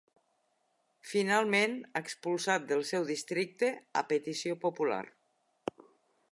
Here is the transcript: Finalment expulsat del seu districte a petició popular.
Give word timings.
Finalment 1.09 1.75
expulsat 2.01 2.65
del 2.71 2.83
seu 2.93 3.07
districte 3.11 3.71
a 4.01 4.03
petició 4.15 4.59
popular. 4.67 5.01